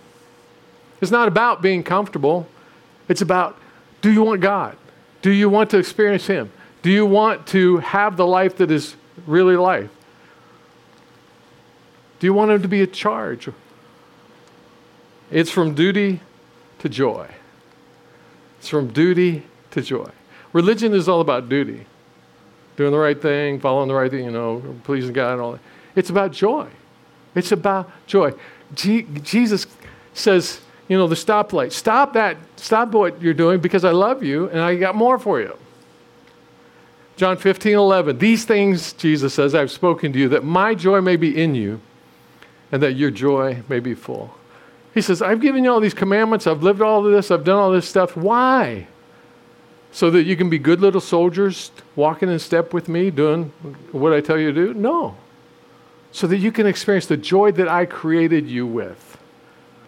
[0.99, 2.47] It's not about being comfortable.
[3.07, 3.57] It's about
[4.01, 4.75] do you want God?
[5.21, 6.51] Do you want to experience Him?
[6.81, 8.95] Do you want to have the life that is
[9.27, 9.91] really life?
[12.19, 13.49] Do you want Him to be a charge?
[15.29, 16.21] It's from duty
[16.81, 17.27] to joy.
[18.59, 20.09] It's from duty to joy.
[20.53, 21.85] Religion is all about duty
[22.75, 25.61] doing the right thing, following the right thing, you know, pleasing God and all that.
[25.95, 26.67] It's about joy.
[27.35, 28.33] It's about joy.
[28.73, 29.67] Jesus
[30.13, 31.71] says, you know, the stoplight.
[31.71, 32.37] Stop that.
[32.55, 35.57] Stop what you're doing because I love you and I got more for you.
[37.15, 38.17] John 15, 11.
[38.17, 41.79] These things, Jesus says, I've spoken to you that my joy may be in you
[42.71, 44.33] and that your joy may be full.
[44.93, 46.47] He says, I've given you all these commandments.
[46.47, 47.31] I've lived all of this.
[47.31, 48.17] I've done all this stuff.
[48.17, 48.87] Why?
[49.91, 53.45] So that you can be good little soldiers walking in step with me, doing
[53.91, 54.73] what I tell you to do?
[54.73, 55.15] No.
[56.11, 59.17] So that you can experience the joy that I created you with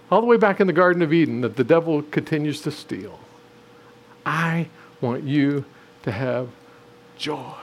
[0.10, 3.20] all the way back in the Garden of Eden that the devil continues to steal.
[4.26, 4.68] I
[5.02, 5.66] want you
[6.04, 6.50] to have
[7.18, 7.63] joy.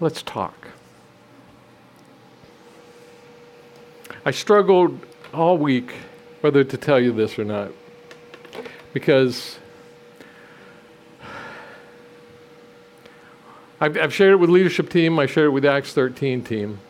[0.00, 0.68] Let's talk.
[4.24, 4.98] I struggled
[5.34, 5.92] all week
[6.40, 7.70] whether to tell you this or not
[8.94, 9.58] because
[13.78, 15.18] I've, I've shared it with leadership team.
[15.18, 16.80] I shared it with the Acts 13 team.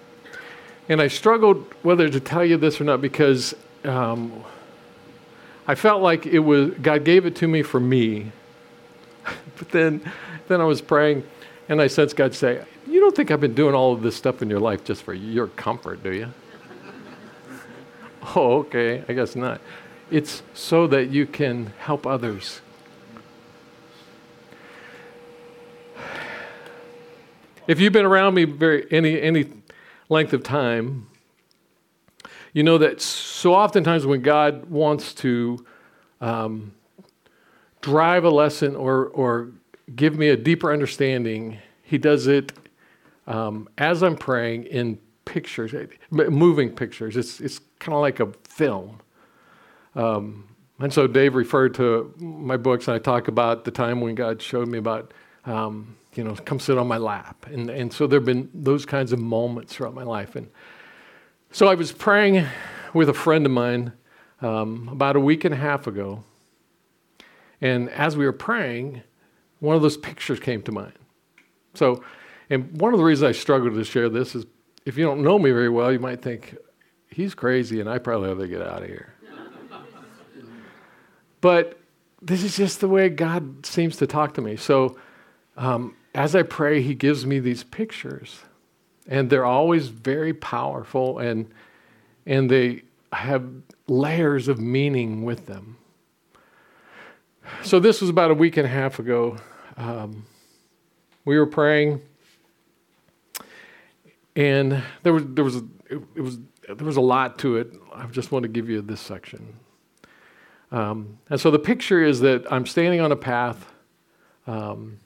[0.89, 4.45] And I struggled whether to tell you this or not because um,
[5.67, 8.33] I felt like it was God gave it to me for me.
[9.59, 10.01] but then,
[10.49, 11.25] then I was praying,
[11.69, 14.43] and I sensed God say, "You don't think I've been doing all of this stuff
[14.43, 16.29] in your life just for your comfort, do you?"
[18.37, 19.05] oh, okay.
[19.09, 19.61] I guess not.
[20.11, 22.61] It's so that you can help others
[27.71, 29.49] If you've been around me very any any
[30.09, 31.07] length of time,
[32.53, 35.65] you know that so oftentimes when God wants to
[36.21, 36.73] um,
[37.81, 39.53] drive a lesson or or
[39.95, 42.51] give me a deeper understanding, He does it
[43.31, 45.75] um, as I'm praying in pictures,
[46.11, 47.17] moving pictures.
[47.17, 49.01] It's it's kind of like a film.
[49.95, 54.15] Um, and so Dave referred to my books, and I talk about the time when
[54.15, 55.13] God showed me about
[55.45, 57.47] um, you know, come sit on my lap.
[57.47, 60.37] And, and so there have been those kinds of moments throughout my life.
[60.37, 60.49] And
[61.53, 62.47] so I was praying
[62.93, 63.93] with a friend of mine
[64.41, 66.25] um, about a week and a half ago.
[67.61, 69.03] And as we were praying,
[69.61, 70.95] one of those pictures came to mind.
[71.75, 72.03] So,
[72.51, 74.45] and one of the reasons I struggle to share this is
[74.85, 76.57] if you don't know me very well, you might think,
[77.09, 79.15] he's crazy and I probably have to get out of here.
[81.41, 81.79] but
[82.23, 84.57] this is just the way God seems to talk to me.
[84.57, 84.99] So,
[85.57, 88.41] um, as I pray, He gives me these pictures,
[89.07, 91.49] and they're always very powerful, and
[92.27, 92.83] and they
[93.13, 93.49] have
[93.87, 95.77] layers of meaning with them.
[97.63, 99.37] So this was about a week and a half ago.
[99.77, 100.27] Um,
[101.25, 102.01] we were praying,
[104.37, 107.73] and there was there was a, it, it, was there was a lot to it.
[107.95, 109.55] I just want to give you this section.
[110.73, 113.73] Um, and so the picture is that I'm standing on a path.
[114.47, 114.99] Um,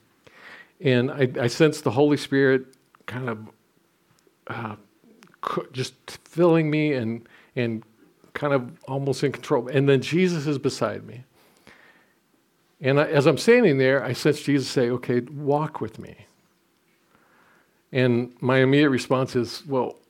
[0.81, 2.67] and I, I sense the Holy Spirit
[3.07, 3.49] kind of
[4.47, 4.77] uh,
[5.73, 5.95] just
[6.25, 7.83] filling me and, and
[8.35, 9.69] kind of almost in control.
[9.69, 11.25] And then Jesus is beside me.
[12.81, 16.27] And I, as I'm standing there, I sense Jesus say, Okay, walk with me.
[17.95, 20.01] And my immediate response is, Well,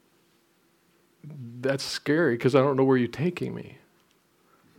[1.60, 3.76] that's scary because I don't know where you're taking me.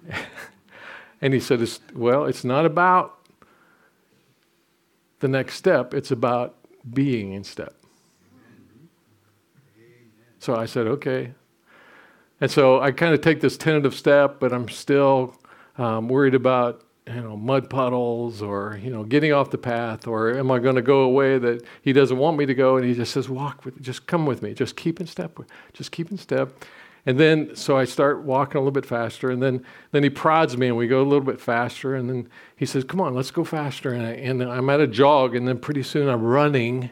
[1.21, 3.15] and he said, Well, it's not about
[5.19, 6.55] the next step, it's about
[6.93, 7.75] being in step.
[10.39, 11.33] So I said, okay.
[12.39, 15.35] And so I kind of take this tentative step, but I'm still
[15.77, 20.37] um, worried about you know mud puddles or you know getting off the path or
[20.37, 22.77] am I going to go away that he doesn't want me to go?
[22.77, 24.53] And he just says walk with just come with me.
[24.53, 25.37] Just keep in step
[25.73, 26.53] just keep in step.
[27.05, 30.57] And then so I start walking a little bit faster and then then he prods
[30.57, 33.31] me and we go a little bit faster and then he says come on let's
[33.31, 33.93] go faster.
[33.93, 36.89] And, I, and I'm at a jog and then pretty soon I'm running.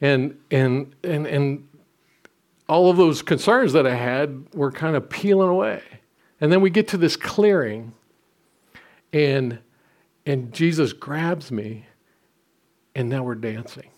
[0.00, 1.68] And and and and
[2.66, 5.82] all of those concerns that I had were kind of peeling away.
[6.40, 7.92] And then we get to this clearing
[9.12, 9.58] and,
[10.26, 11.86] and Jesus grabs me,
[12.94, 13.88] and now we're dancing.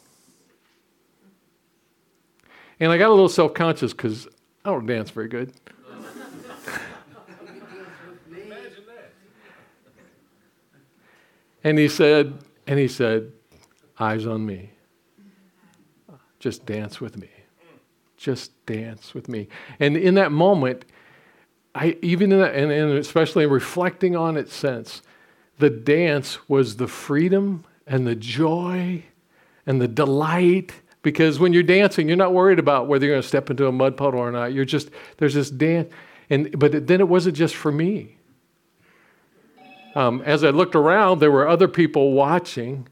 [2.80, 4.26] And I got a little self conscious because
[4.64, 5.52] I don't dance very good.
[11.64, 12.34] and he said,
[12.66, 13.30] and he said,
[13.98, 14.70] eyes on me.
[16.38, 17.30] Just dance with me.
[18.16, 19.48] Just dance with me.
[19.80, 20.84] And in that moment,
[21.74, 25.02] I even in that, and, and especially reflecting on it since,
[25.58, 29.04] the dance was the freedom and the joy
[29.66, 30.72] and the delight.
[31.02, 33.72] Because when you're dancing, you're not worried about whether you're going to step into a
[33.72, 34.52] mud puddle or not.
[34.52, 35.92] You're just there's this dance,
[36.30, 38.16] and but then it wasn't just for me.
[39.94, 42.88] Um, as I looked around, there were other people watching,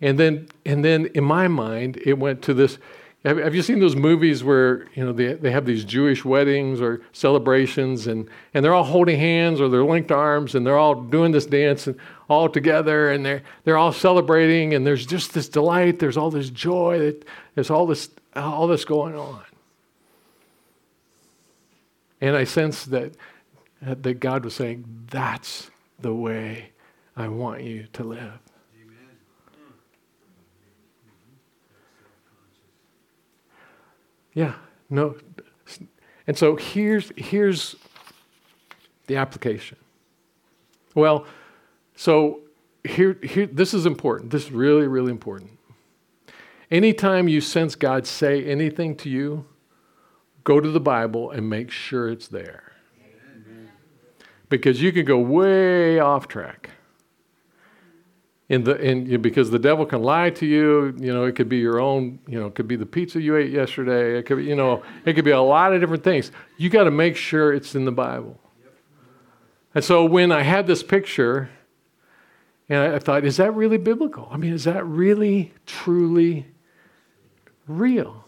[0.00, 2.78] and then and then in my mind, it went to this
[3.24, 6.80] have, have you seen those movies where you know they, they have these Jewish weddings
[6.80, 10.94] or celebrations and, and they're all holding hands or they're linked arms and they're all
[10.94, 11.96] doing this dance and
[12.28, 16.48] all together and they're they're all celebrating and there's just this delight, there's all this
[16.48, 17.14] joy,
[17.54, 19.42] there's all this all this going on.
[22.22, 23.14] And I sense that
[23.82, 26.70] that God was saying, That's the way
[27.16, 28.38] I want you to live.
[34.32, 34.54] Yeah,
[34.88, 35.16] no.
[36.26, 37.76] And so here's, here's
[39.06, 39.76] the application.
[40.94, 41.26] Well,
[41.96, 42.40] so
[42.84, 44.30] here, here, this is important.
[44.30, 45.50] This is really, really important.
[46.70, 49.46] Anytime you sense God say anything to you,
[50.44, 52.72] go to the Bible and make sure it's there.
[54.48, 56.70] Because you can go way off track
[58.50, 61.58] in the in because the devil can lie to you you know it could be
[61.58, 64.44] your own you know it could be the pizza you ate yesterday it could be
[64.44, 66.32] you know it could be a lot of different things.
[66.58, 68.38] You got to make sure it's in the bible.
[69.72, 71.48] And so when i had this picture
[72.68, 74.28] and i thought is that really biblical?
[74.32, 76.46] I mean is that really truly
[77.68, 78.24] real?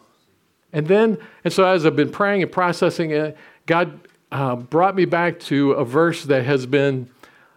[0.72, 5.04] And then and so as i've been praying and processing it god uh, brought me
[5.04, 7.10] back to a verse that has been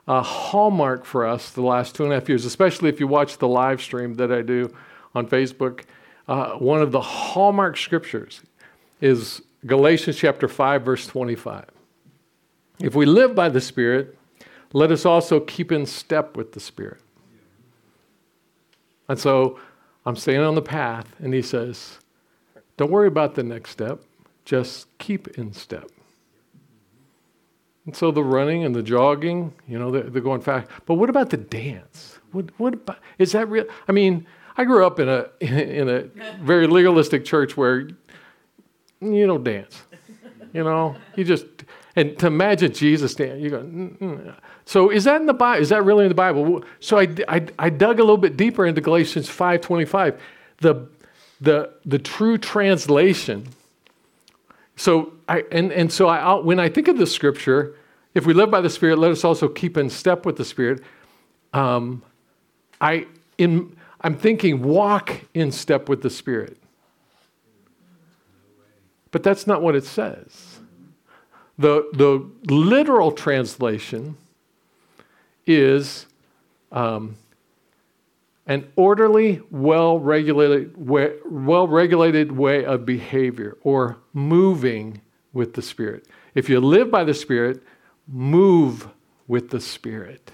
[0.08, 3.38] a hallmark for us the last two and a half years, especially if you watch
[3.38, 4.74] the live stream that I do
[5.14, 5.84] on Facebook.
[6.28, 8.42] Uh, one of the hallmark scriptures
[9.02, 11.66] is Galatians chapter 5, verse 25.
[12.80, 14.18] If we live by the Spirit,
[14.74, 17.02] let us also keep in step with the Spirit.
[19.08, 19.60] And so
[20.06, 22.00] I'm staying on the path, and he says,
[22.78, 24.02] Don't worry about the next step,
[24.44, 25.90] just keep in step.
[27.86, 30.68] And so the running and the jogging, you know, they're, they're going fast.
[30.86, 32.20] But what about the dance?
[32.32, 33.66] What, what about, is that real?
[33.88, 34.26] I mean,
[34.58, 36.04] I grew up in a, in a
[36.42, 37.90] very legalistic church where
[39.02, 39.84] you don't dance.
[40.54, 41.46] You know, you just,
[41.96, 45.62] and to imagine Jesus dance, you go, so is that in the Bible?
[45.62, 46.64] Is that really in the Bible?
[46.80, 50.18] So I, I, I dug a little bit deeper into Galatians 5.25.
[50.60, 50.88] The,
[51.42, 53.48] the, the true translation
[54.76, 57.76] so I and, and so I when I think of the scripture,
[58.14, 60.84] if we live by the Spirit, let us also keep in step with the Spirit.
[61.54, 62.04] Um,
[62.82, 63.08] I
[63.38, 66.58] in I'm thinking walk in step with the Spirit.
[69.16, 70.60] But that's not what it says.
[71.58, 74.18] The, the literal translation
[75.48, 76.06] is
[76.74, 77.16] um,
[78.48, 85.02] an orderly, well regulated way, of behavior or moving
[85.34, 86.08] with the Spirit.
[86.36, 87.64] If you live by the Spirit,
[88.08, 88.88] move
[89.28, 90.32] with the Spirit.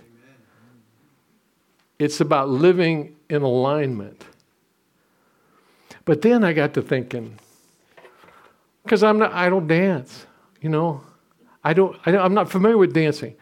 [2.00, 4.26] It's about living in alignment.
[6.04, 7.38] But then I got to thinking,
[8.84, 10.26] because I'm not, I don't dance,
[10.62, 11.02] you know,
[11.64, 13.36] I don't, I, am not familiar with dancing.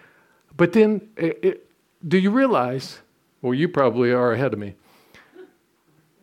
[0.55, 1.71] But then, it, it,
[2.05, 2.99] do you realize
[3.41, 4.75] well, you probably are ahead of me.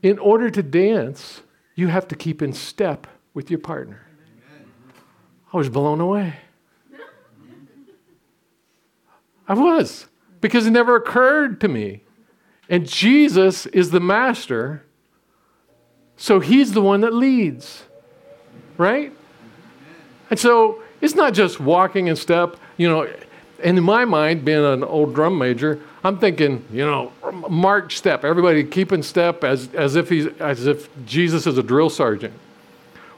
[0.03, 1.43] In order to dance,
[1.75, 4.07] you have to keep in step with your partner.
[5.53, 6.35] I was blown away.
[9.49, 10.07] I was,
[10.41, 12.03] because it never occurred to me.
[12.69, 14.85] And Jesus is the master,
[16.17, 17.85] so he's the one that leads.
[18.79, 19.13] right?
[20.31, 23.09] And so it's not just walking in step, you know.
[23.63, 27.11] And in my mind, being an old drum major, I'm thinking, you know,
[27.51, 28.25] march step.
[28.25, 32.33] Everybody keeping step as, as if he's as if Jesus is a drill sergeant.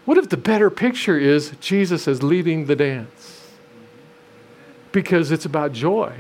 [0.07, 3.47] What if the better picture is Jesus is leading the dance?
[4.91, 6.15] Because it's about joy.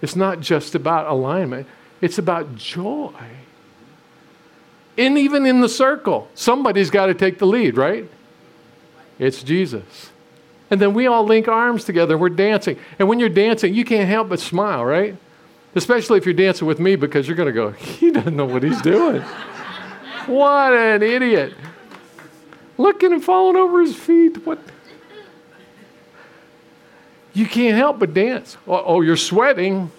[0.00, 1.66] It's not just about alignment.
[2.00, 3.12] It's about joy.
[4.96, 8.08] And even in the circle, somebody's got to take the lead, right?
[9.18, 10.10] It's Jesus.
[10.70, 12.16] And then we all link arms together.
[12.16, 12.78] We're dancing.
[12.98, 15.14] And when you're dancing, you can't help but smile, right?
[15.74, 18.62] Especially if you're dancing with me because you're going to go, he doesn't know what
[18.62, 19.22] he's doing.
[20.26, 21.54] what an idiot.
[22.76, 24.46] Looking and falling over his feet.
[24.46, 24.58] What?
[27.34, 28.56] You can't help but dance.
[28.66, 29.90] Oh, oh, you're sweating,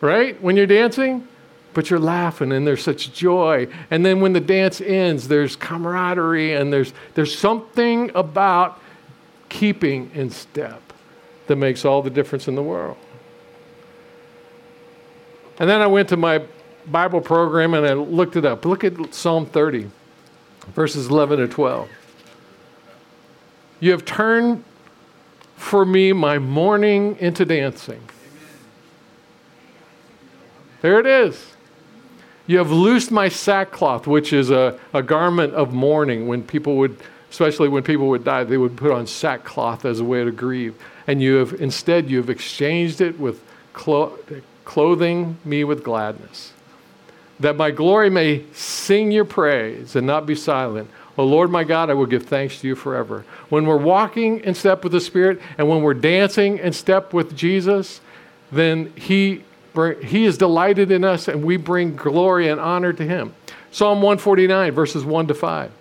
[0.00, 0.40] right?
[0.42, 1.26] When you're dancing?
[1.74, 3.68] But you're laughing and there's such joy.
[3.90, 8.80] And then when the dance ends, there's camaraderie and there's, there's something about
[9.48, 10.82] keeping in step
[11.46, 12.96] that makes all the difference in the world.
[15.58, 16.42] And then I went to my
[16.86, 18.64] Bible program and I looked it up.
[18.64, 19.90] Look at Psalm 30,
[20.74, 21.88] verses 11 to 12.
[23.80, 24.64] You have turned
[25.56, 28.00] for me my mourning into dancing.
[30.80, 31.54] There it is.
[32.46, 36.98] You have loosed my sackcloth, which is a, a garment of mourning when people would
[37.30, 40.74] especially when people would die, they would put on sackcloth as a way to grieve.
[41.06, 43.42] And you have instead you have exchanged it with
[43.72, 44.18] clo-
[44.68, 46.52] clothing me with gladness,
[47.40, 50.90] that my glory may sing your praise and not be silent.
[51.16, 53.24] O Lord my God, I will give thanks to you forever.
[53.48, 57.34] When we're walking in step with the Spirit and when we're dancing in step with
[57.34, 58.02] Jesus,
[58.52, 59.42] then He,
[60.04, 63.34] he is delighted in us and we bring glory and honor to Him.
[63.70, 65.72] Psalm 149, verses 1 to 5.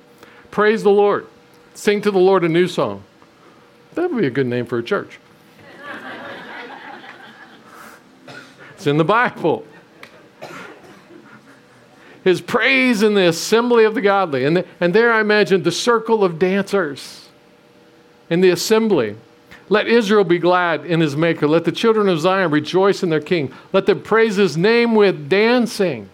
[0.50, 1.28] Praise the Lord.
[1.74, 3.04] Sing to the Lord a new song.
[3.96, 5.20] That would be a good name for a church.
[8.88, 9.66] In the Bible.
[12.24, 14.44] His praise in the assembly of the godly.
[14.44, 17.30] And, the, and there I imagine the circle of dancers
[18.30, 19.16] in the assembly.
[19.70, 21.48] Let Israel be glad in his maker.
[21.48, 23.54] Let the children of Zion rejoice in their king.
[23.74, 26.10] Let them praise his name with dancing,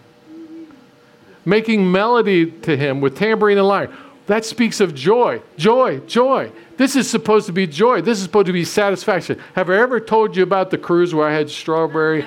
[1.44, 3.90] making melody to him with tambourine and lyre.
[4.26, 6.50] That speaks of joy, joy, joy.
[6.76, 8.00] This is supposed to be joy.
[8.00, 9.40] This is supposed to be satisfaction.
[9.54, 12.24] Have I ever told you about the cruise where I had strawberry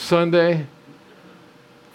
[0.00, 0.66] sundae?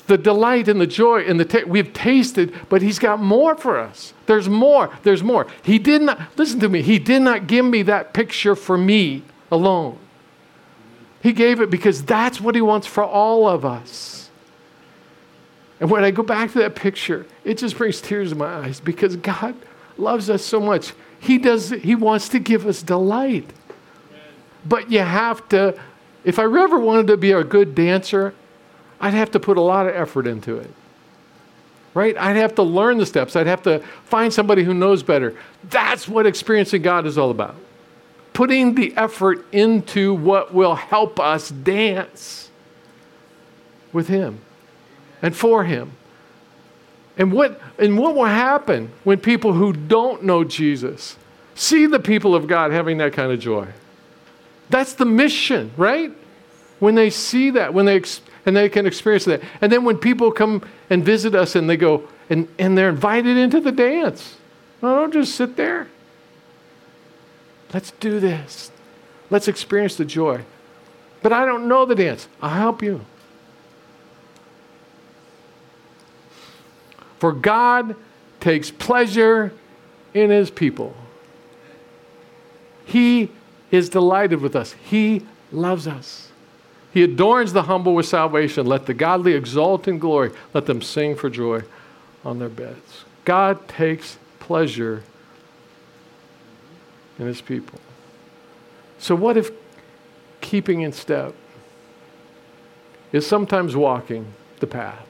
[0.08, 4.14] The delight and the joy and the we've tasted, but he's got more for us.
[4.28, 4.92] There's more.
[5.04, 5.48] There's more.
[5.64, 6.84] He did not listen to me.
[6.84, 9.98] He did not give me that picture for me alone.
[11.24, 14.30] He gave it because that's what he wants for all of us.
[15.80, 18.80] And when I go back to that picture, it just brings tears to my eyes
[18.80, 19.56] because God
[19.98, 20.94] loves us so much.
[21.20, 23.50] He does he wants to give us delight.
[24.66, 25.80] But you have to
[26.26, 28.34] if I ever wanted to be a good dancer,
[29.00, 30.72] I'd have to put a lot of effort into it.
[31.94, 32.18] Right?
[32.18, 33.36] I'd have to learn the steps.
[33.36, 35.38] I'd have to find somebody who knows better.
[35.70, 37.56] That's what experiencing God is all about.
[38.34, 42.50] Putting the effort into what will help us dance
[43.94, 44.42] with Him
[45.22, 45.92] and for Him.
[47.18, 51.16] And what, and what will happen when people who don't know Jesus
[51.54, 53.68] see the people of God having that kind of joy?
[54.70, 56.12] That's the mission, right?
[56.80, 58.02] When they see that, when they
[58.46, 59.42] and they can experience that.
[59.62, 63.38] And then when people come and visit us and they go and, and they're invited
[63.38, 64.38] into the dance.
[64.82, 65.88] No, don't just sit there.
[67.74, 68.72] Let's do this.
[69.30, 70.44] Let's experience the joy.
[71.24, 72.28] But I don't know the dance.
[72.42, 73.04] I'll help you.
[77.20, 77.96] For God
[78.40, 79.52] takes pleasure
[80.14, 80.96] in his people.
[82.86, 83.32] He
[83.76, 84.74] is delighted with us.
[84.84, 86.32] He loves us.
[86.92, 88.66] He adorns the humble with salvation.
[88.66, 90.32] Let the godly exult in glory.
[90.54, 91.64] Let them sing for joy
[92.24, 93.04] on their beds.
[93.26, 95.04] God takes pleasure
[97.20, 97.80] in his people.
[98.98, 99.52] So, what if
[100.42, 101.34] keeping in step
[103.12, 105.06] is sometimes walking the path?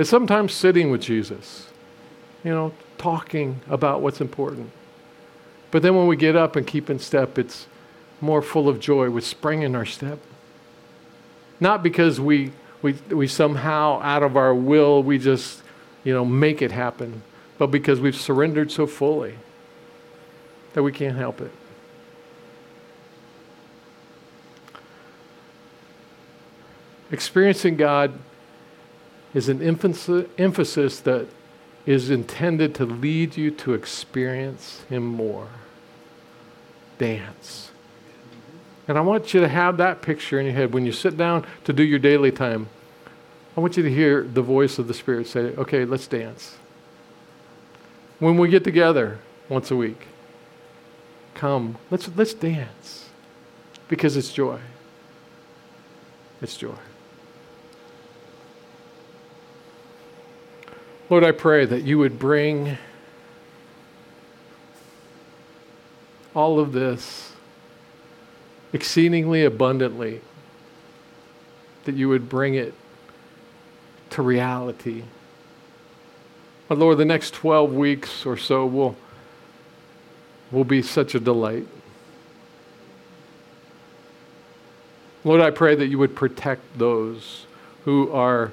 [0.00, 1.68] is sometimes sitting with Jesus,
[2.42, 4.70] you know, talking about what's important.
[5.70, 7.66] But then when we get up and keep in step, it's
[8.20, 10.18] more full of joy with spring in our step.
[11.60, 12.52] Not because we,
[12.82, 15.62] we, we somehow, out of our will, we just,
[16.04, 17.22] you know, make it happen,
[17.58, 19.34] but because we've surrendered so fully
[20.72, 21.52] that we can't help it.
[27.12, 28.18] Experiencing God
[29.34, 31.26] is an emphasis that
[31.86, 35.48] is intended to lead you to experience Him more.
[37.00, 37.70] Dance.
[38.86, 41.46] And I want you to have that picture in your head when you sit down
[41.64, 42.68] to do your daily time.
[43.56, 46.58] I want you to hear the voice of the Spirit say, okay, let's dance.
[48.18, 50.08] When we get together once a week,
[51.32, 53.08] come, let's, let's dance
[53.88, 54.58] because it's joy.
[56.42, 56.76] It's joy.
[61.08, 62.76] Lord, I pray that you would bring
[66.34, 67.32] all of this
[68.72, 70.20] exceedingly abundantly,
[71.84, 72.74] that you would bring it
[74.10, 75.02] to reality.
[76.68, 78.96] But Lord, the next 12 weeks or so will,
[80.52, 81.66] will be such a delight.
[85.24, 87.46] Lord, I pray that you would protect those
[87.84, 88.52] who are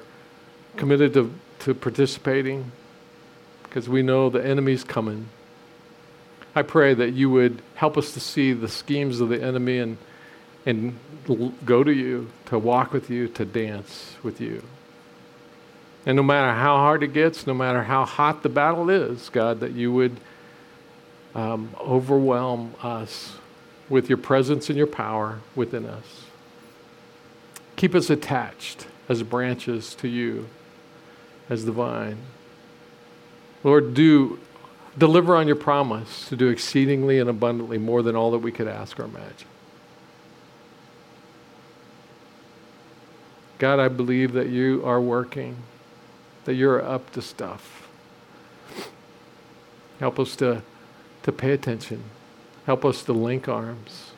[0.76, 2.72] committed to, to participating
[3.62, 5.28] because we know the enemy's coming.
[6.54, 9.98] I pray that you would help us to see the schemes of the enemy and,
[10.66, 10.98] and
[11.64, 14.62] go to you, to walk with you, to dance with you.
[16.06, 19.60] And no matter how hard it gets, no matter how hot the battle is, God,
[19.60, 20.18] that you would
[21.34, 23.36] um, overwhelm us
[23.88, 26.24] with your presence and your power within us.
[27.76, 30.48] Keep us attached as branches to you,
[31.48, 32.18] as the vine.
[33.62, 34.38] Lord, do
[34.98, 38.68] deliver on your promise to do exceedingly and abundantly more than all that we could
[38.68, 39.48] ask or imagine.
[43.58, 45.56] God, I believe that you are working,
[46.44, 47.88] that you're up to stuff.
[49.98, 50.62] Help us to,
[51.24, 52.04] to pay attention.
[52.66, 54.12] Help us to link arms.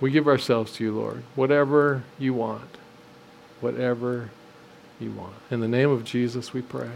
[0.00, 1.22] We give ourselves to you, Lord.
[1.34, 2.76] Whatever you want.
[3.62, 4.30] Whatever
[5.00, 5.34] you want.
[5.50, 6.90] In the name of Jesus, we pray.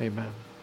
[0.00, 0.53] Amen.